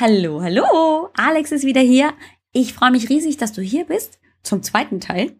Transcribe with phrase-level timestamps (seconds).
[0.00, 2.14] Hallo, hallo, Alex ist wieder hier.
[2.52, 5.36] Ich freue mich riesig, dass du hier bist zum zweiten Teil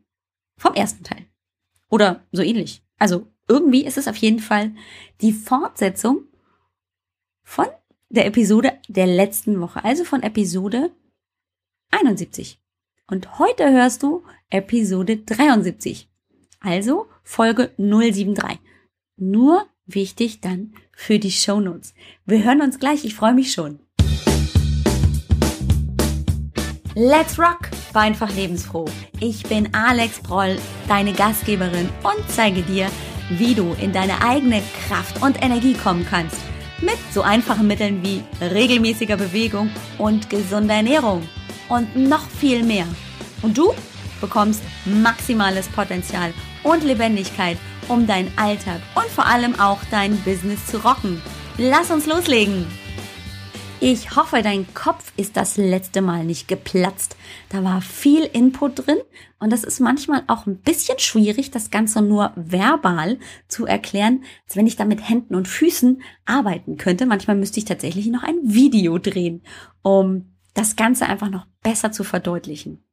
[0.58, 1.24] vom ersten Teil.
[1.88, 2.82] Oder so ähnlich.
[2.98, 4.72] Also irgendwie ist es auf jeden Fall
[5.22, 6.26] die Fortsetzung
[7.42, 7.68] von
[8.10, 10.90] der Episode der letzten Woche, also von Episode
[11.90, 12.60] 71.
[13.06, 16.10] Und heute hörst du Episode 73,
[16.60, 18.58] also Folge 073.
[19.16, 21.94] Nur wichtig dann für die Shownotes.
[22.26, 23.80] Wir hören uns gleich, ich freue mich schon.
[26.96, 27.70] Let's rock!
[27.92, 28.86] War einfach lebensfroh.
[29.20, 30.58] Ich bin Alex Broll,
[30.88, 32.88] deine Gastgeberin und zeige dir,
[33.30, 36.38] wie du in deine eigene Kraft und Energie kommen kannst.
[36.80, 41.28] Mit so einfachen Mitteln wie regelmäßiger Bewegung und gesunder Ernährung.
[41.68, 42.86] Und noch viel mehr.
[43.42, 43.72] Und du
[44.20, 46.34] bekommst maximales Potenzial
[46.64, 51.22] und Lebendigkeit, um deinen Alltag und vor allem auch dein Business zu rocken.
[51.56, 52.66] Lass uns loslegen!
[53.82, 57.16] Ich hoffe, dein Kopf ist das letzte Mal nicht geplatzt.
[57.48, 58.98] Da war viel Input drin
[59.38, 64.56] und das ist manchmal auch ein bisschen schwierig, das Ganze nur verbal zu erklären, als
[64.56, 67.06] wenn ich da mit Händen und Füßen arbeiten könnte.
[67.06, 69.42] Manchmal müsste ich tatsächlich noch ein Video drehen,
[69.80, 72.84] um das Ganze einfach noch besser zu verdeutlichen.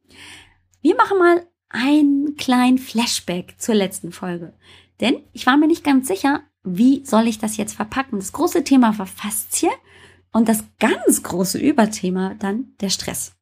[0.81, 4.53] Wir machen mal einen kleinen Flashback zur letzten Folge.
[5.01, 8.19] Denn ich war mir nicht ganz sicher, wie soll ich das jetzt verpacken.
[8.19, 9.69] Das große Thema war Faszie
[10.37, 13.35] und das ganz große Überthema dann der Stress.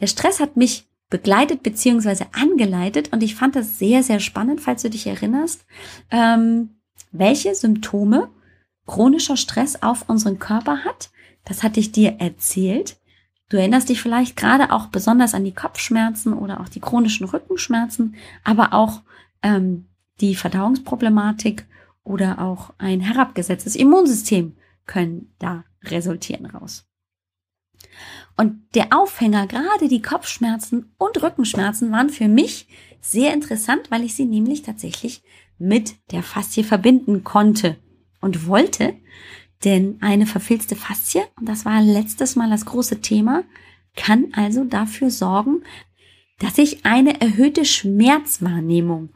[0.00, 4.82] Der Stress hat mich begleitet beziehungsweise angeleitet und ich fand das sehr, sehr spannend, falls
[4.82, 5.64] du dich erinnerst,
[6.10, 6.70] ähm,
[7.12, 8.30] welche Symptome
[8.84, 11.10] chronischer Stress auf unseren Körper hat.
[11.44, 12.96] Das hatte ich dir erzählt.
[13.48, 18.16] Du erinnerst dich vielleicht gerade auch besonders an die Kopfschmerzen oder auch die chronischen Rückenschmerzen,
[18.42, 19.02] aber auch
[19.44, 19.86] ähm,
[20.20, 21.64] die Verdauungsproblematik
[22.02, 24.57] oder auch ein herabgesetztes Immunsystem
[24.88, 26.88] können da resultieren raus.
[28.36, 32.66] Und der Aufhänger, gerade die Kopfschmerzen und Rückenschmerzen, waren für mich
[33.00, 35.22] sehr interessant, weil ich sie nämlich tatsächlich
[35.58, 37.76] mit der Faszie verbinden konnte
[38.20, 38.94] und wollte.
[39.64, 43.44] Denn eine verfilzte Faszie, und das war letztes Mal das große Thema,
[43.96, 45.62] kann also dafür sorgen,
[46.38, 49.10] dass ich eine erhöhte Schmerzwahrnehmung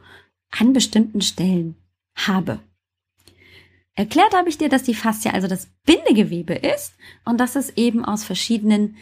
[0.51, 1.75] an bestimmten Stellen
[2.15, 2.59] habe.
[3.95, 6.93] Erklärt habe ich dir, dass die Faszie also das Bindegewebe ist
[7.25, 8.97] und dass es eben aus verschiedenen,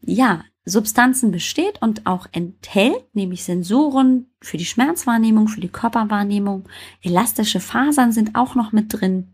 [0.00, 6.68] ja, Substanzen besteht und auch enthält, nämlich Sensoren für die Schmerzwahrnehmung, für die Körperwahrnehmung.
[7.02, 9.28] Elastische Fasern sind auch noch mit drin.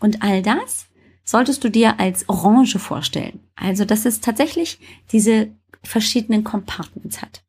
[0.00, 0.86] Und all das
[1.24, 3.40] solltest du dir als Orange vorstellen.
[3.56, 4.78] Also, dass es tatsächlich
[5.12, 5.48] diese
[5.82, 7.42] verschiedenen Compartments hat.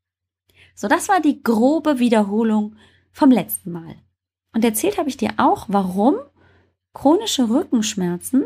[0.75, 2.75] So, das war die grobe Wiederholung
[3.11, 3.95] vom letzten Mal.
[4.53, 6.15] Und erzählt habe ich dir auch, warum
[6.95, 8.45] chronische Rückenschmerzen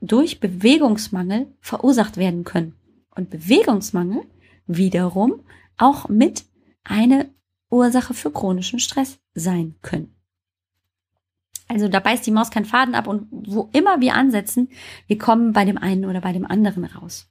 [0.00, 2.74] durch Bewegungsmangel verursacht werden können.
[3.14, 4.22] Und Bewegungsmangel
[4.66, 5.40] wiederum
[5.76, 6.46] auch mit
[6.84, 7.28] eine
[7.68, 10.14] Ursache für chronischen Stress sein können.
[11.68, 14.68] Also da beißt die Maus keinen Faden ab und wo immer wir ansetzen,
[15.06, 17.30] wir kommen bei dem einen oder bei dem anderen raus.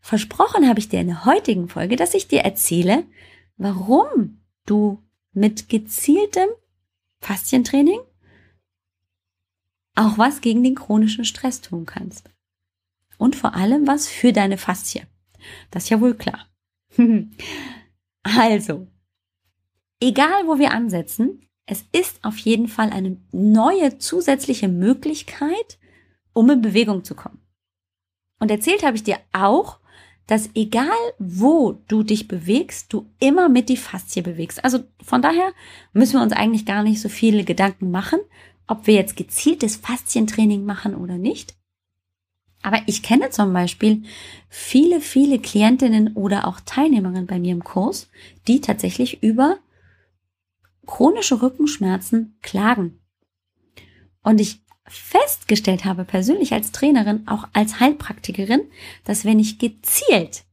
[0.00, 3.04] Versprochen habe ich dir in der heutigen Folge, dass ich dir erzähle,
[3.56, 6.48] warum du mit gezieltem
[7.20, 8.00] Faszientraining
[9.94, 12.30] auch was gegen den chronischen Stress tun kannst.
[13.18, 15.02] Und vor allem was für deine Faszie.
[15.70, 16.46] Das ist ja wohl klar.
[18.22, 18.86] also,
[20.00, 25.78] egal wo wir ansetzen, es ist auf jeden Fall eine neue zusätzliche Möglichkeit,
[26.32, 27.40] um in Bewegung zu kommen.
[28.40, 29.78] Und erzählt habe ich dir auch,
[30.26, 30.88] dass egal
[31.18, 34.64] wo du dich bewegst, du immer mit die Faszie bewegst.
[34.64, 35.52] Also von daher
[35.92, 38.20] müssen wir uns eigentlich gar nicht so viele Gedanken machen,
[38.66, 41.54] ob wir jetzt gezieltes Faszientraining machen oder nicht.
[42.62, 44.04] Aber ich kenne zum Beispiel
[44.48, 48.08] viele, viele Klientinnen oder auch Teilnehmerinnen bei mir im Kurs,
[48.48, 49.58] die tatsächlich über
[50.86, 53.00] chronische Rückenschmerzen klagen.
[54.22, 58.62] Und ich festgestellt habe, persönlich als Trainerin, auch als Heilpraktikerin,
[59.04, 60.44] dass wenn ich gezielt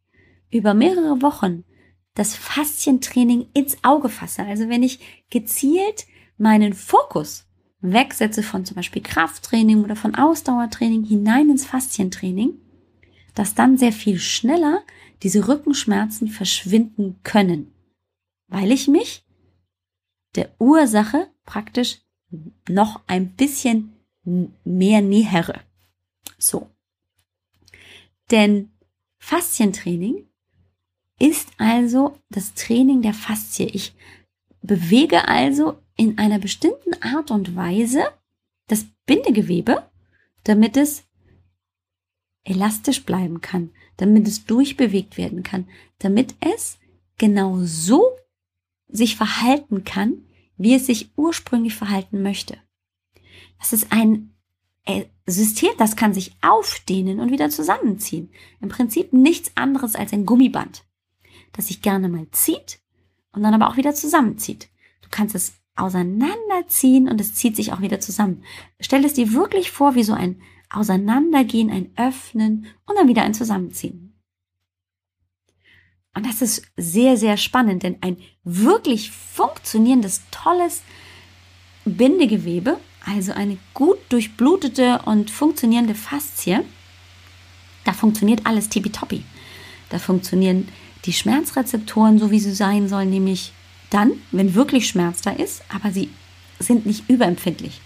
[0.50, 1.64] über mehrere Wochen
[2.14, 5.00] das Faszientraining ins Auge fasse, also wenn ich
[5.30, 6.06] gezielt
[6.38, 7.46] meinen Fokus
[7.82, 12.54] wegsetze von zum Beispiel Krafttraining oder von Ausdauertraining hinein ins Faszientraining,
[13.34, 14.84] dass dann sehr viel schneller
[15.24, 17.74] diese Rückenschmerzen verschwinden können,
[18.48, 19.24] weil ich mich
[20.36, 22.02] der Ursache praktisch
[22.70, 23.94] noch ein bisschen
[24.64, 25.60] mehr nähere.
[26.38, 26.70] So.
[28.30, 28.72] Denn
[29.20, 30.28] Faszientraining
[31.20, 33.68] ist also das Training der Faszie.
[33.68, 33.94] Ich
[34.62, 38.02] bewege also in einer bestimmten Art und Weise
[38.66, 39.88] das Bindegewebe,
[40.44, 41.04] damit es
[42.44, 45.68] elastisch bleiben kann, damit es durchbewegt werden kann,
[46.00, 46.80] damit es
[47.20, 48.18] genau so
[48.88, 50.26] sich verhalten kann,
[50.58, 52.58] wie es sich ursprünglich verhalten möchte.
[53.60, 54.34] Das ist ein
[54.86, 58.32] äh, System, das kann sich aufdehnen und wieder zusammenziehen.
[58.60, 60.84] Im Prinzip nichts anderes als ein Gummiband,
[61.54, 62.80] das sich gerne mal zieht
[63.34, 64.68] und dann aber auch wieder zusammenzieht.
[65.04, 68.44] Du kannst es auseinanderziehen und es zieht sich auch wieder zusammen.
[68.80, 73.34] Stell es dir wirklich vor wie so ein Auseinandergehen, ein Öffnen und dann wieder ein
[73.34, 74.14] Zusammenziehen.
[76.14, 80.82] Und das ist sehr, sehr spannend, denn ein wirklich funktionierendes, tolles
[81.86, 86.64] Bindegewebe, also eine gut durchblutete und funktionierende Faszie,
[87.84, 89.24] da funktioniert alles tippitoppi.
[89.90, 90.68] Da funktionieren
[91.06, 93.54] die Schmerzrezeptoren so, wie sie sein sollen, nämlich
[93.92, 96.10] dann, wenn wirklich Schmerz da ist, aber sie
[96.60, 97.82] sind nicht überempfindlich.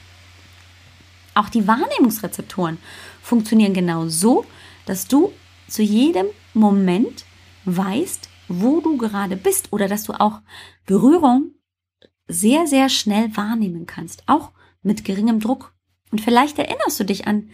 [1.34, 2.78] Auch die Wahrnehmungsrezeptoren
[3.22, 4.46] funktionieren genau so,
[4.86, 5.34] dass du
[5.68, 7.26] zu jedem Moment
[7.66, 10.42] weißt, wo du gerade bist oder dass du auch
[10.86, 11.52] Berührung
[12.28, 15.74] sehr, sehr schnell wahrnehmen kannst, auch mit geringem Druck.
[16.12, 17.50] Und vielleicht erinnerst du dich an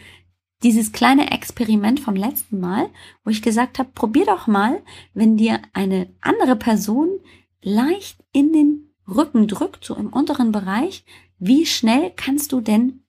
[0.64, 2.90] dieses kleine Experiment vom letzten Mal,
[3.24, 4.84] wo ich gesagt habe, probier doch mal,
[5.14, 7.20] wenn dir eine andere Person
[7.62, 11.04] leicht in den Rücken drückt, so im unteren Bereich,
[11.40, 13.04] wie schnell kannst du denn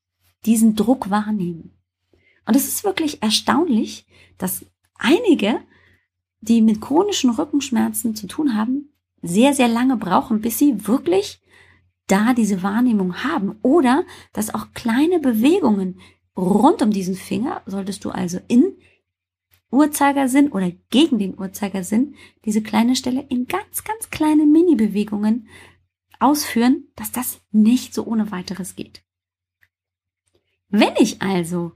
[0.44, 1.78] diesen Druck wahrnehmen?
[2.46, 4.06] Und es ist wirklich erstaunlich,
[4.38, 4.64] dass
[4.94, 5.60] einige
[6.43, 11.40] die mit chronischen Rückenschmerzen zu tun haben, sehr, sehr lange brauchen, bis sie wirklich
[12.08, 13.56] da diese Wahrnehmung haben.
[13.62, 16.00] Oder dass auch kleine Bewegungen
[16.37, 18.76] rund um diesen Finger, solltest du also in
[19.72, 22.14] Uhrzeigersinn oder gegen den Uhrzeigersinn
[22.44, 25.48] diese kleine Stelle in ganz, ganz kleine Mini-Bewegungen
[26.20, 29.02] ausführen, dass das nicht so ohne weiteres geht.
[30.69, 31.72] Wenn ich also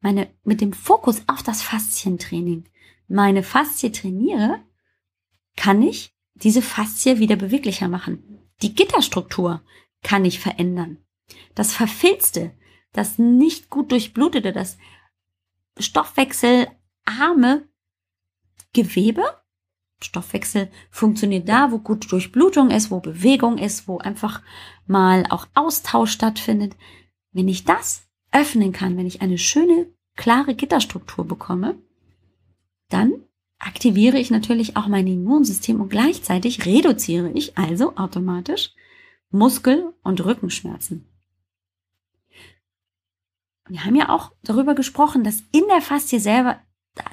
[0.00, 2.68] meine, mit dem Fokus auf das Faszientraining
[3.08, 4.60] meine Faszie trainiere,
[5.56, 8.22] kann ich diese Faszie wieder beweglicher machen.
[8.62, 9.62] Die Gitterstruktur
[10.02, 10.98] kann ich verändern.
[11.54, 12.52] Das verfilzte,
[12.92, 14.78] das nicht gut durchblutete, das
[17.08, 17.68] stoffwechselarme
[18.72, 19.22] Gewebe.
[20.00, 24.42] Stoffwechsel funktioniert da, wo gut Durchblutung ist, wo Bewegung ist, wo einfach
[24.86, 26.76] mal auch Austausch stattfindet.
[27.32, 31.76] Wenn ich das öffnen kann, wenn ich eine schöne, klare Gitterstruktur bekomme,
[32.90, 33.24] dann
[33.58, 38.72] aktiviere ich natürlich auch mein Immunsystem und gleichzeitig reduziere ich also automatisch
[39.30, 41.08] Muskel- und Rückenschmerzen.
[43.68, 46.60] Wir haben ja auch darüber gesprochen, dass in der Faszie selber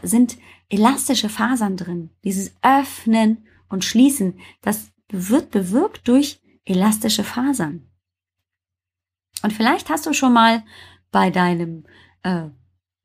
[0.01, 0.37] sind
[0.69, 2.09] elastische Fasern drin.
[2.23, 7.87] Dieses Öffnen und Schließen, das wird bewirkt durch elastische Fasern.
[9.43, 10.63] Und vielleicht hast du schon mal
[11.11, 11.85] bei deinem
[12.23, 12.49] äh,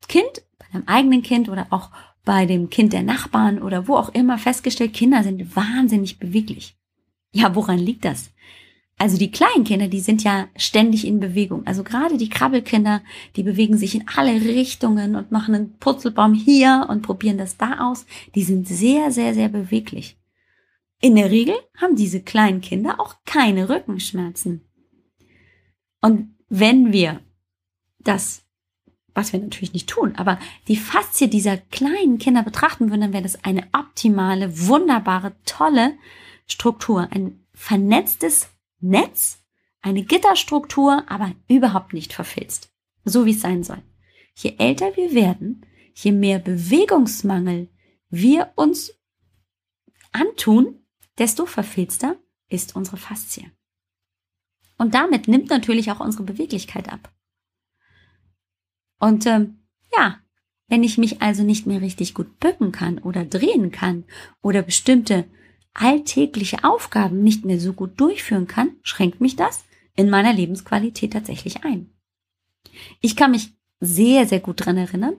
[0.07, 1.91] Kind, bei deinem eigenen Kind oder auch
[2.23, 6.75] bei dem Kind der Nachbarn oder wo auch immer festgestellt, Kinder sind wahnsinnig beweglich.
[7.31, 8.31] Ja, woran liegt das?
[9.01, 11.65] Also die kleinen Kinder, die sind ja ständig in Bewegung.
[11.65, 13.01] Also gerade die Krabbelkinder,
[13.35, 17.89] die bewegen sich in alle Richtungen und machen einen Purzelbaum hier und probieren das da
[17.89, 18.05] aus.
[18.35, 20.19] Die sind sehr, sehr, sehr beweglich.
[20.99, 24.61] In der Regel haben diese kleinen Kinder auch keine Rückenschmerzen.
[26.01, 27.21] Und wenn wir
[27.97, 28.43] das
[29.15, 33.23] was wir natürlich nicht tun, aber die Faszie dieser kleinen Kinder betrachten würden, dann wäre
[33.23, 35.95] das eine optimale, wunderbare, tolle
[36.45, 38.47] Struktur, ein vernetztes
[38.81, 39.43] Netz,
[39.81, 42.71] eine Gitterstruktur, aber überhaupt nicht verfilzt,
[43.03, 43.81] so wie es sein soll.
[44.35, 47.69] Je älter wir werden, je mehr Bewegungsmangel
[48.09, 48.93] wir uns
[50.11, 50.85] antun,
[51.17, 52.17] desto verfilzter
[52.49, 53.51] ist unsere Faszie.
[54.77, 57.13] Und damit nimmt natürlich auch unsere Beweglichkeit ab.
[58.99, 59.63] Und ähm,
[59.95, 60.19] ja,
[60.67, 64.05] wenn ich mich also nicht mehr richtig gut bücken kann oder drehen kann
[64.41, 65.25] oder bestimmte
[65.73, 71.63] alltägliche Aufgaben nicht mehr so gut durchführen kann, schränkt mich das in meiner Lebensqualität tatsächlich
[71.63, 71.89] ein.
[72.99, 75.15] Ich kann mich sehr, sehr gut dran erinnern,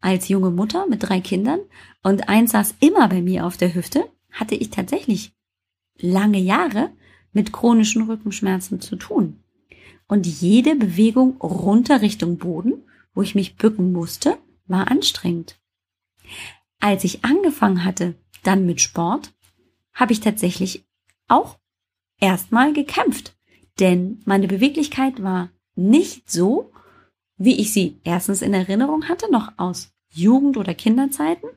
[0.00, 1.60] als junge Mutter mit drei Kindern
[2.02, 5.32] und eins saß immer bei mir auf der Hüfte, hatte ich tatsächlich
[5.98, 6.90] lange Jahre
[7.32, 9.42] mit chronischen Rückenschmerzen zu tun.
[10.08, 12.84] Und jede Bewegung runter Richtung Boden
[13.16, 15.58] wo ich mich bücken musste, war anstrengend.
[16.78, 19.32] Als ich angefangen hatte, dann mit Sport,
[19.96, 20.86] habe ich tatsächlich
[21.26, 21.58] auch
[22.20, 23.36] erstmal gekämpft,
[23.80, 26.72] denn meine Beweglichkeit war nicht so,
[27.36, 31.48] wie ich sie erstens in Erinnerung hatte, noch aus Jugend- oder Kinderzeiten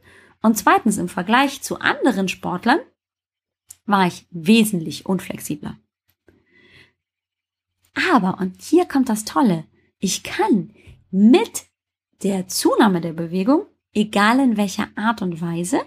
[0.42, 2.80] und zweitens im Vergleich zu anderen Sportlern
[3.86, 5.78] war ich wesentlich unflexibler.
[8.12, 9.66] Aber, und hier kommt das Tolle,
[10.00, 10.74] ich kann
[11.12, 11.66] mit
[12.24, 15.82] der Zunahme der Bewegung egal in welcher Art und Weise,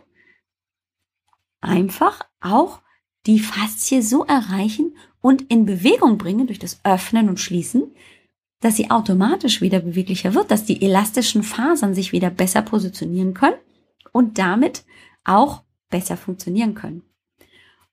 [1.62, 2.80] einfach auch
[3.26, 7.92] die Faszie so erreichen und in Bewegung bringen durch das Öffnen und Schließen,
[8.60, 13.56] dass sie automatisch wieder beweglicher wird, dass die elastischen Fasern sich wieder besser positionieren können
[14.12, 14.84] und damit
[15.24, 17.02] auch besser funktionieren können.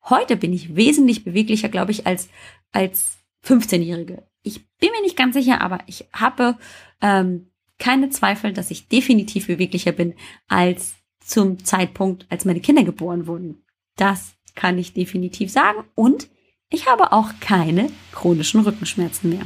[0.04, 2.30] Heute bin ich wesentlich beweglicher, glaube ich, als,
[2.72, 4.24] als 15-Jährige.
[4.42, 6.58] Ich bin mir nicht ganz sicher, aber ich habe
[7.02, 10.16] ähm, keine Zweifel, dass ich definitiv beweglicher bin
[10.48, 10.96] als
[11.30, 13.64] zum Zeitpunkt, als meine Kinder geboren wurden.
[13.96, 15.84] Das kann ich definitiv sagen.
[15.96, 16.28] Und
[16.70, 19.46] ich habe auch keine chronischen Rückenschmerzen mehr.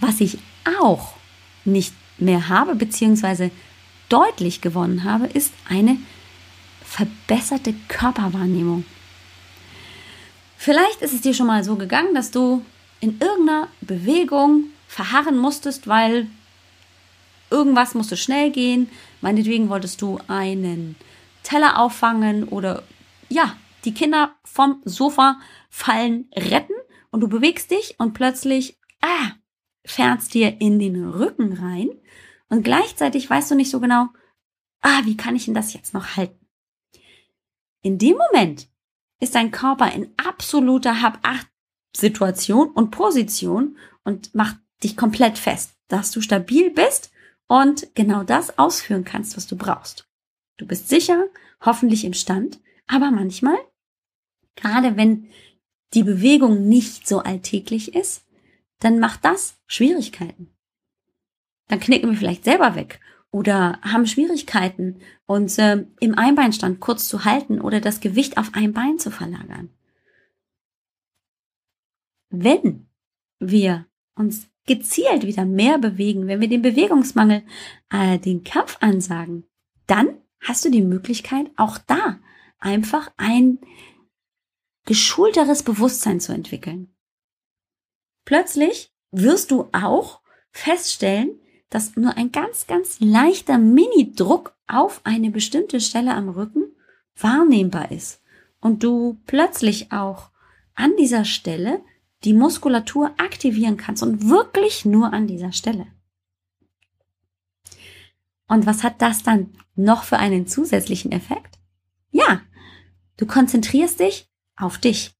[0.00, 0.38] Was ich
[0.80, 1.14] auch
[1.64, 3.50] nicht mehr habe, beziehungsweise
[4.08, 5.96] deutlich gewonnen habe, ist eine
[6.82, 8.84] verbesserte Körperwahrnehmung.
[10.56, 12.64] Vielleicht ist es dir schon mal so gegangen, dass du
[13.00, 16.26] in irgendeiner Bewegung verharren musstest, weil
[17.50, 18.88] irgendwas musste schnell gehen.
[19.20, 20.96] Meinetwegen wolltest du einen
[21.42, 22.82] Teller auffangen oder
[23.28, 25.40] ja, die Kinder vom Sofa
[25.70, 26.74] fallen retten
[27.10, 29.32] und du bewegst dich und plötzlich ah,
[29.84, 31.90] fährst dir in den Rücken rein
[32.48, 34.08] und gleichzeitig weißt du nicht so genau,
[34.80, 36.46] ah, wie kann ich denn das jetzt noch halten?
[37.82, 38.68] In dem Moment
[39.20, 46.20] ist dein Körper in absoluter Hab-Acht-Situation und Position und macht dich komplett fest, dass du
[46.20, 47.10] stabil bist
[47.48, 50.08] und genau das ausführen kannst, was du brauchst.
[50.58, 51.26] Du bist sicher,
[51.60, 53.56] hoffentlich im Stand, aber manchmal,
[54.54, 55.30] gerade wenn
[55.94, 58.26] die Bewegung nicht so alltäglich ist,
[58.78, 60.54] dann macht das Schwierigkeiten.
[61.68, 63.00] Dann knicken wir vielleicht selber weg
[63.30, 68.72] oder haben Schwierigkeiten, uns äh, im Einbeinstand kurz zu halten oder das Gewicht auf ein
[68.72, 69.70] Bein zu verlagern.
[72.30, 72.88] Wenn
[73.38, 77.42] wir uns gezielt wieder mehr bewegen, wenn wir den Bewegungsmangel,
[77.90, 79.44] äh, den Kampf ansagen,
[79.86, 82.20] dann hast du die Möglichkeit, auch da
[82.60, 83.58] einfach ein
[84.84, 86.94] geschulteres Bewusstsein zu entwickeln.
[88.24, 90.20] Plötzlich wirst du auch
[90.50, 96.74] feststellen, dass nur ein ganz, ganz leichter Mini-Druck auf eine bestimmte Stelle am Rücken
[97.16, 98.22] wahrnehmbar ist
[98.60, 100.30] und du plötzlich auch
[100.74, 101.82] an dieser Stelle
[102.24, 105.86] die Muskulatur aktivieren kannst und wirklich nur an dieser Stelle.
[108.48, 111.58] Und was hat das dann noch für einen zusätzlichen Effekt?
[112.10, 112.40] Ja,
[113.18, 115.14] du konzentrierst dich auf dich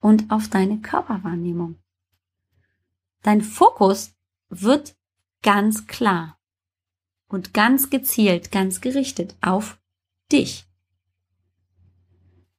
[0.00, 1.76] und auf deine Körperwahrnehmung.
[3.22, 4.14] Dein Fokus
[4.48, 4.96] wird
[5.42, 6.38] ganz klar
[7.28, 9.78] und ganz gezielt, ganz gerichtet auf
[10.32, 10.66] dich.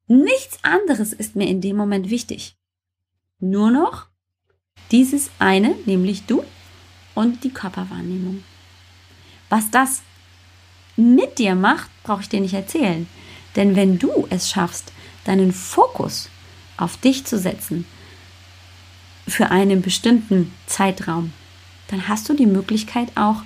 [0.07, 2.57] Nichts anderes ist mir in dem Moment wichtig.
[3.41, 4.07] Nur noch
[4.91, 6.43] dieses eine, nämlich du
[7.15, 8.43] und die Körperwahrnehmung.
[9.49, 10.03] Was das
[10.95, 13.07] mit dir macht, brauche ich dir nicht erzählen.
[13.55, 14.93] Denn wenn du es schaffst,
[15.25, 16.29] deinen Fokus
[16.77, 17.85] auf dich zu setzen,
[19.27, 21.33] für einen bestimmten Zeitraum,
[21.87, 23.43] dann hast du die Möglichkeit auch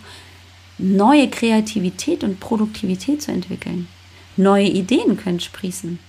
[0.78, 3.88] neue Kreativität und Produktivität zu entwickeln.
[4.38, 6.00] Neue Ideen können sprießen,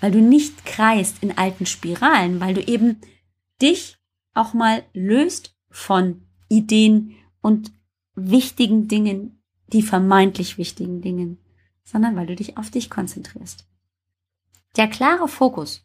[0.00, 3.00] weil du nicht kreist in alten Spiralen, weil du eben
[3.60, 3.96] dich
[4.34, 7.72] auch mal löst von Ideen und
[8.14, 11.38] wichtigen Dingen, die vermeintlich wichtigen Dingen,
[11.84, 13.66] sondern weil du dich auf dich konzentrierst.
[14.76, 15.84] Der klare Fokus,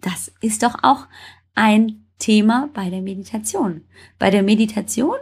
[0.00, 1.06] das ist doch auch
[1.54, 3.84] ein Thema bei der Meditation.
[4.18, 5.16] Bei der Meditation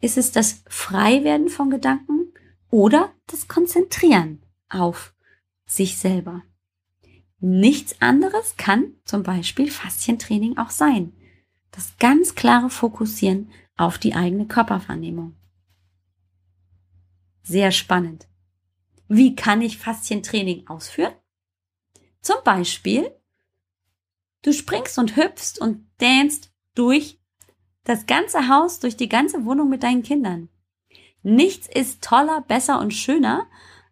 [0.00, 2.32] ist es das Freiwerden von Gedanken
[2.70, 5.14] oder das Konzentrieren auf
[5.66, 6.42] sich selber.
[7.40, 11.14] Nichts anderes kann zum Beispiel Faszientraining auch sein.
[11.70, 15.34] Das ganz klare Fokussieren auf die eigene Körperwahrnehmung.
[17.42, 18.28] Sehr spannend.
[19.08, 21.14] Wie kann ich Faszientraining ausführen?
[22.20, 23.10] Zum Beispiel,
[24.42, 27.18] du springst und hüpfst und danst durch
[27.84, 30.50] das ganze Haus, durch die ganze Wohnung mit deinen Kindern.
[31.22, 33.48] Nichts ist toller, besser und schöner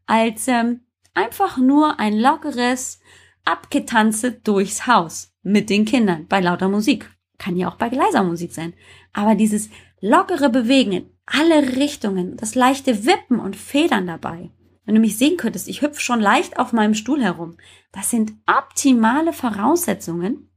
[0.06, 3.00] als ähm, einfach nur ein lockeres,
[3.48, 7.10] Abgetanze durchs Haus mit den Kindern bei lauter Musik.
[7.38, 8.74] Kann ja auch bei leiser Musik sein.
[9.14, 9.70] Aber dieses
[10.02, 14.50] lockere Bewegen in alle Richtungen, das leichte Wippen und Federn dabei.
[14.84, 17.56] Wenn du mich sehen könntest, ich hüpfe schon leicht auf meinem Stuhl herum.
[17.90, 20.50] Das sind optimale Voraussetzungen,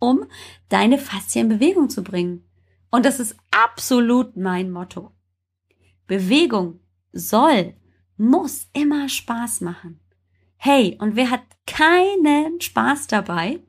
[0.00, 0.24] um
[0.68, 2.44] deine Faszien in Bewegung zu bringen.
[2.90, 5.12] Und das ist absolut mein Motto.
[6.08, 6.80] Bewegung
[7.12, 7.74] soll,
[8.16, 10.00] muss immer Spaß machen.
[10.56, 13.60] Hey, und wer hat keinen Spaß dabei,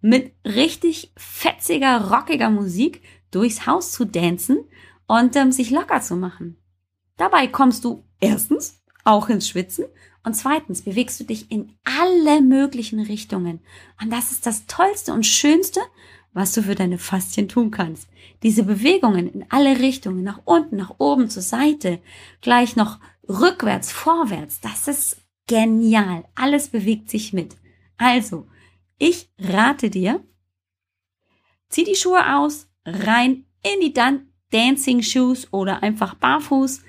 [0.00, 4.64] mit richtig fetziger, rockiger Musik durchs Haus zu dancen
[5.06, 6.56] und ähm, sich locker zu machen?
[7.16, 9.84] Dabei kommst du erstens auch ins Schwitzen
[10.24, 13.60] und zweitens bewegst du dich in alle möglichen Richtungen.
[14.00, 15.80] Und das ist das Tollste und Schönste,
[16.32, 18.08] was du für deine Faszien tun kannst.
[18.42, 22.00] Diese Bewegungen in alle Richtungen, nach unten, nach oben, zur Seite,
[22.40, 22.98] gleich noch
[23.28, 25.19] rückwärts, vorwärts, das ist
[25.50, 26.24] genial.
[26.36, 27.56] Alles bewegt sich mit.
[27.96, 28.46] Also,
[28.98, 30.24] ich rate dir,
[31.68, 36.82] zieh die Schuhe aus, rein in die Dan Dancing Shoes oder einfach barfuß.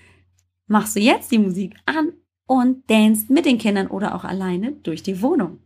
[0.68, 2.14] Machst du jetzt die Musik an
[2.46, 5.60] und danst mit den Kindern oder auch alleine durch die Wohnung.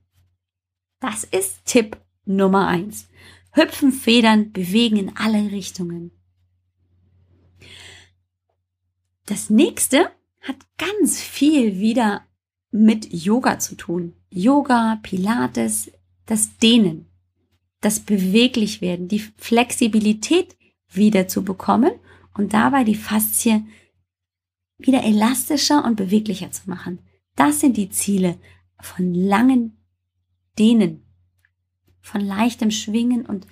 [1.00, 3.10] Das ist Tipp Nummer eins.
[3.52, 6.12] Hüpfen, federn, bewegen in alle Richtungen.
[9.26, 10.12] Das nächste
[10.42, 12.25] hat ganz viel wieder
[12.76, 14.14] mit Yoga zu tun.
[14.30, 15.92] Yoga, Pilates,
[16.26, 17.08] das Dehnen,
[17.80, 20.58] das Beweglichwerden, die Flexibilität
[20.90, 21.92] wieder zu bekommen
[22.34, 23.64] und dabei die Faszie
[24.78, 27.00] wieder elastischer und beweglicher zu machen.
[27.36, 28.38] Das sind die Ziele
[28.82, 29.78] von langen
[30.60, 31.06] Dehnen,
[32.02, 33.48] von leichtem Schwingen und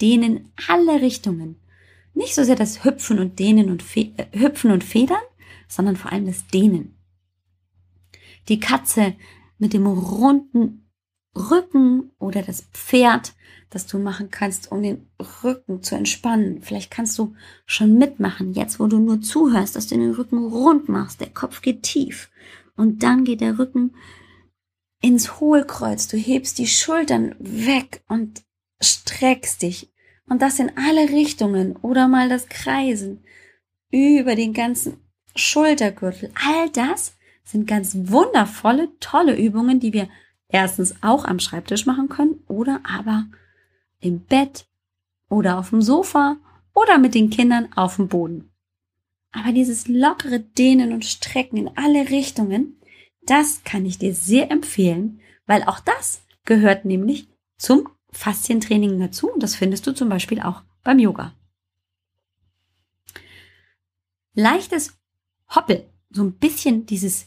[0.00, 1.56] Dehnen alle Richtungen.
[2.14, 5.20] Nicht so sehr das Hüpfen und Dehnen und Fe äh, Hüpfen und Federn,
[5.68, 6.99] sondern vor allem das Dehnen.
[8.48, 9.14] Die Katze
[9.58, 10.90] mit dem runden
[11.36, 13.34] Rücken oder das Pferd,
[13.70, 15.08] das du machen kannst, um den
[15.44, 16.60] Rücken zu entspannen.
[16.62, 17.34] Vielleicht kannst du
[17.66, 21.20] schon mitmachen, jetzt wo du nur zuhörst, dass du den Rücken rund machst.
[21.20, 22.30] Der Kopf geht tief
[22.76, 23.94] und dann geht der Rücken
[25.00, 26.08] ins Hohlkreuz.
[26.08, 28.42] Du hebst die Schultern weg und
[28.80, 29.92] streckst dich.
[30.28, 33.24] Und das in alle Richtungen oder mal das Kreisen
[33.90, 34.98] über den ganzen
[35.34, 36.30] Schultergürtel.
[36.34, 40.08] All das sind ganz wundervolle, tolle Übungen, die wir
[40.48, 43.26] erstens auch am Schreibtisch machen können oder aber
[44.00, 44.66] im Bett
[45.28, 46.36] oder auf dem Sofa
[46.74, 48.50] oder mit den Kindern auf dem Boden.
[49.32, 52.80] Aber dieses lockere Dehnen und Strecken in alle Richtungen,
[53.22, 59.42] das kann ich dir sehr empfehlen, weil auch das gehört nämlich zum Faszientraining dazu und
[59.42, 61.34] das findest du zum Beispiel auch beim Yoga.
[64.34, 64.98] Leichtes
[65.54, 67.26] Hoppel, so ein bisschen dieses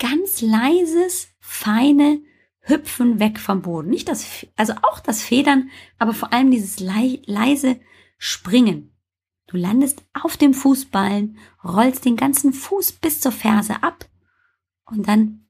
[0.00, 2.20] ganz leises, feine
[2.62, 3.90] Hüpfen weg vom Boden.
[3.90, 7.78] Nicht das, also auch das Federn, aber vor allem dieses leise
[8.18, 8.96] Springen.
[9.46, 14.08] Du landest auf dem Fußballen, rollst den ganzen Fuß bis zur Ferse ab
[14.84, 15.46] und dann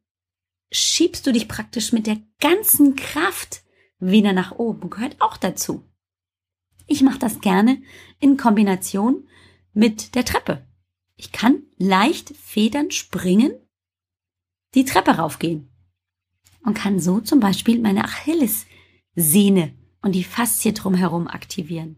[0.71, 3.63] schiebst du dich praktisch mit der ganzen Kraft
[3.99, 4.89] wieder nach oben.
[4.89, 5.85] Gehört auch dazu.
[6.87, 7.83] Ich mache das gerne
[8.19, 9.29] in Kombination
[9.73, 10.67] mit der Treppe.
[11.17, 13.53] Ich kann leicht federn springen,
[14.75, 15.69] die Treppe raufgehen
[16.65, 21.97] und kann so zum Beispiel meine Achillessehne und die Faszie drumherum aktivieren.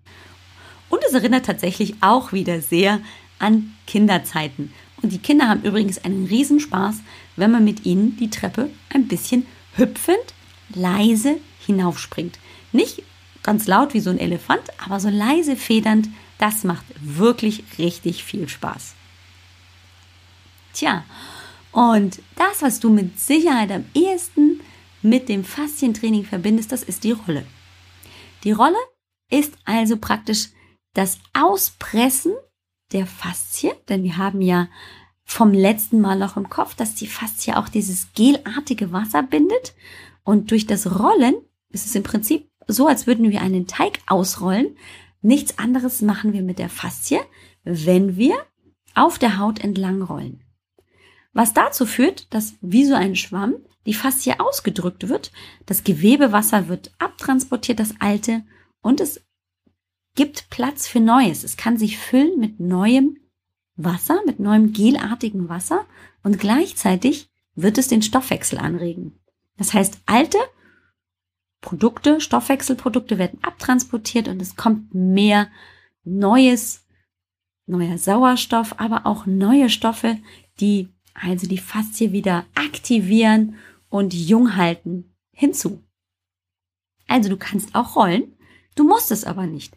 [0.88, 3.00] Und es erinnert tatsächlich auch wieder sehr
[3.38, 4.72] an Kinderzeiten.
[5.02, 6.96] Und die Kinder haben übrigens einen Riesenspaß,
[7.37, 10.35] wenn man mit ihnen die Treppe ein bisschen hüpfend,
[10.74, 12.38] leise hinaufspringt.
[12.72, 13.02] Nicht
[13.42, 16.08] ganz laut wie so ein Elefant, aber so leise federnd,
[16.38, 18.94] das macht wirklich richtig viel Spaß.
[20.72, 21.04] Tja,
[21.72, 24.61] und das, was du mit Sicherheit am ehesten
[25.02, 27.44] mit dem Faszientraining verbindest, das ist die Rolle.
[28.44, 28.76] Die Rolle
[29.30, 30.50] ist also praktisch
[30.94, 32.35] das Auspressen
[32.92, 34.68] der Faszie, denn wir haben ja
[35.24, 39.74] vom letzten Mal noch im Kopf, dass die Faszie auch dieses gelartige Wasser bindet
[40.24, 41.35] und durch das Rollen
[41.70, 44.76] ist es im Prinzip so, als würden wir einen Teig ausrollen.
[45.20, 47.20] Nichts anderes machen wir mit der Faszie,
[47.64, 48.35] wenn wir
[48.94, 50.44] auf der Haut entlang rollen.
[51.33, 55.33] Was dazu führt, dass wie so ein Schwamm die Faszie ausgedrückt wird,
[55.66, 58.45] das Gewebewasser wird abtransportiert, das alte,
[58.81, 59.25] und es
[60.14, 61.45] gibt Platz für Neues.
[61.45, 63.18] Es kann sich füllen mit neuem
[63.77, 65.87] Wasser, mit neuem gelartigen Wasser
[66.23, 69.18] und gleichzeitig wird es den Stoffwechsel anregen.
[69.57, 70.38] Das heißt, alte
[71.61, 75.49] Produkte, Stoffwechselprodukte werden abtransportiert und es kommt mehr
[76.05, 76.85] Neues,
[77.66, 80.18] neuer Sauerstoff, aber auch neue Stoffe,
[80.61, 83.57] die also die Faszie wieder aktivieren
[83.88, 85.83] und jung halten, hinzu.
[87.07, 88.37] Also du kannst auch rollen,
[88.75, 89.77] du musst es aber nicht.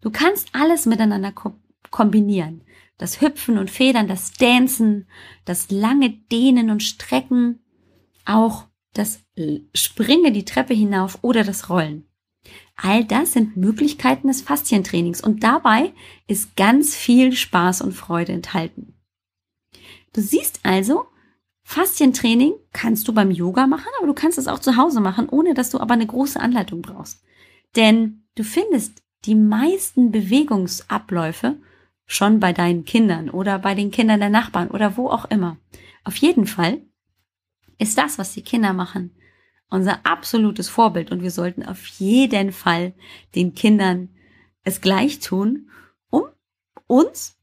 [0.00, 1.54] Du kannst alles miteinander ko
[1.90, 2.62] kombinieren.
[2.98, 5.06] Das Hüpfen und Federn, das Dancen,
[5.44, 7.60] das lange Dehnen und Strecken,
[8.24, 9.20] auch das
[9.74, 12.08] Springen die Treppe hinauf oder das Rollen.
[12.76, 15.92] All das sind Möglichkeiten des Faszientrainings und dabei
[16.26, 18.95] ist ganz viel Spaß und Freude enthalten.
[20.16, 21.08] Du siehst also,
[21.62, 25.52] Faszientraining kannst du beim Yoga machen, aber du kannst es auch zu Hause machen, ohne
[25.52, 27.22] dass du aber eine große Anleitung brauchst.
[27.76, 31.56] Denn du findest die meisten Bewegungsabläufe
[32.06, 35.58] schon bei deinen Kindern oder bei den Kindern der Nachbarn oder wo auch immer.
[36.02, 36.80] Auf jeden Fall
[37.76, 39.14] ist das, was die Kinder machen,
[39.68, 42.94] unser absolutes Vorbild und wir sollten auf jeden Fall
[43.34, 44.08] den Kindern
[44.62, 45.68] es gleich tun,
[46.08, 46.22] um
[46.86, 47.35] uns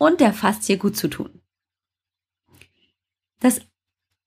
[0.00, 1.42] und der Faszie gut zu tun.
[3.38, 3.60] Das,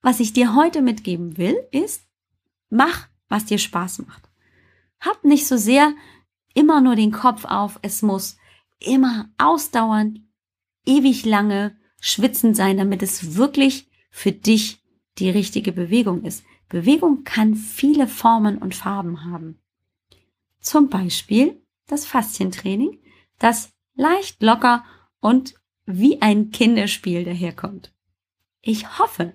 [0.01, 2.05] was ich dir heute mitgeben will, ist,
[2.69, 4.29] mach, was dir Spaß macht.
[4.99, 5.93] Hab nicht so sehr
[6.53, 8.38] immer nur den Kopf auf, es muss
[8.79, 10.21] immer ausdauernd,
[10.86, 14.83] ewig lange schwitzen sein, damit es wirklich für dich
[15.17, 16.43] die richtige Bewegung ist.
[16.69, 19.59] Bewegung kann viele Formen und Farben haben.
[20.59, 22.99] Zum Beispiel das Faszientraining,
[23.39, 24.86] das leicht locker
[25.19, 25.55] und
[25.86, 27.93] wie ein Kinderspiel daherkommt.
[28.62, 29.34] Ich hoffe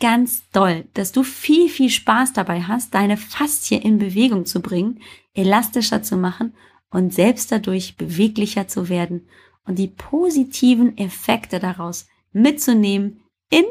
[0.00, 5.00] ganz doll, dass du viel, viel Spaß dabei hast, deine Faszie in Bewegung zu bringen,
[5.34, 6.54] elastischer zu machen
[6.90, 9.28] und selbst dadurch beweglicher zu werden
[9.64, 13.64] und die positiven Effekte daraus mitzunehmen in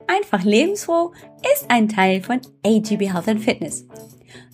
[0.08, 1.12] Einfach lebensfroh
[1.54, 3.86] ist ein Teil von AGB Health and Fitness.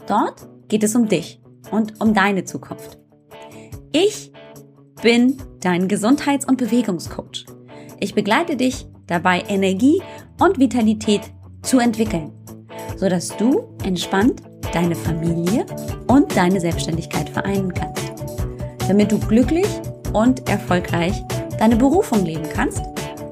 [0.07, 2.97] Dort geht es um dich und um deine Zukunft.
[3.91, 4.31] Ich
[5.01, 7.45] bin dein Gesundheits- und Bewegungscoach.
[7.99, 10.01] Ich begleite dich dabei Energie
[10.39, 11.21] und Vitalität
[11.61, 12.31] zu entwickeln,
[12.95, 15.65] sodass du entspannt deine Familie
[16.07, 18.13] und deine Selbstständigkeit vereinen kannst,
[18.87, 19.67] damit du glücklich
[20.13, 21.21] und erfolgreich
[21.57, 22.81] deine Berufung leben kannst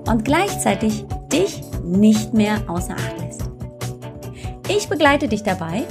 [0.08, 3.44] und gleichzeitig dich nicht mehr außer Acht lässt.
[4.70, 5.84] Ich begleite dich dabei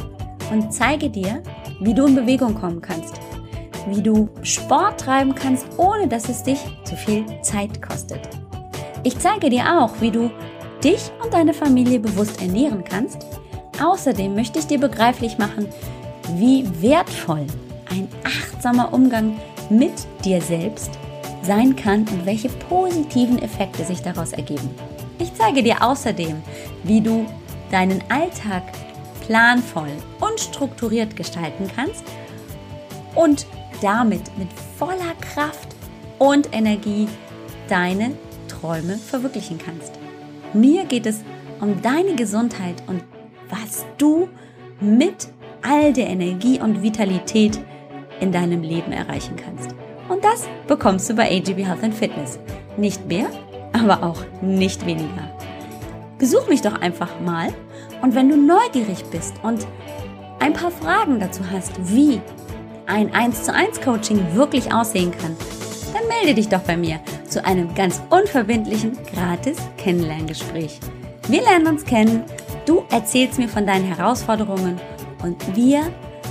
[0.52, 1.42] und zeige dir,
[1.80, 3.14] wie du in Bewegung kommen kannst,
[3.88, 8.20] wie du Sport treiben kannst, ohne dass es dich zu viel Zeit kostet
[9.06, 10.32] ich zeige dir auch, wie du
[10.82, 13.24] dich und deine Familie bewusst ernähren kannst.
[13.80, 15.68] Außerdem möchte ich dir begreiflich machen,
[16.35, 17.46] wie wertvoll
[17.88, 19.37] ein achtsamer Umgang
[19.70, 19.92] mit
[20.24, 20.90] dir selbst
[21.42, 24.70] sein kann und welche positiven Effekte sich daraus ergeben.
[25.18, 26.42] Ich zeige dir außerdem,
[26.85, 27.26] wie du
[27.70, 28.62] deinen Alltag
[29.26, 32.05] planvoll und strukturiert gestalten kannst
[33.14, 33.46] und
[33.81, 34.48] damit mit
[34.79, 35.74] voller Kraft
[36.18, 37.09] und Energie
[37.68, 38.12] deine
[38.48, 39.92] Träume verwirklichen kannst.
[40.52, 41.22] Mir geht es
[41.61, 43.02] um deine Gesundheit und
[43.48, 44.29] was du
[44.81, 45.29] mit
[45.62, 47.59] all der Energie und Vitalität
[48.20, 49.74] in deinem Leben erreichen kannst.
[50.09, 52.38] Und das bekommst du bei AGB Health and Fitness.
[52.76, 53.29] Nicht mehr,
[53.76, 55.30] aber auch nicht weniger.
[56.18, 57.48] Besuch mich doch einfach mal
[58.02, 59.66] und wenn du neugierig bist und
[60.38, 62.20] ein paar Fragen dazu hast, wie
[62.86, 65.36] ein 1 zu 1 Coaching wirklich aussehen kann,
[65.92, 70.78] dann melde dich doch bei mir zu einem ganz unverbindlichen, gratis Kennenlerngespräch.
[71.28, 72.22] Wir lernen uns kennen,
[72.66, 74.80] du erzählst mir von deinen Herausforderungen
[75.22, 75.82] und wir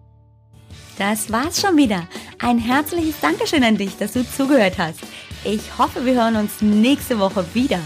[0.97, 2.05] Das war's schon wieder.
[2.39, 4.99] Ein herzliches Dankeschön an dich, dass du zugehört hast.
[5.45, 7.79] Ich hoffe, wir hören uns nächste Woche wieder,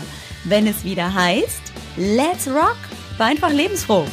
[0.44, 1.62] wenn es wieder heißt
[1.98, 2.78] Let's Rock,
[3.18, 4.08] war einfach lebensfroh.